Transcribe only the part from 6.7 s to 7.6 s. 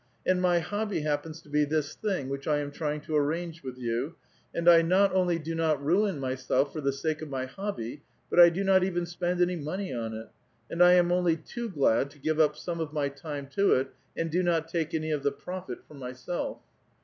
for the sake of my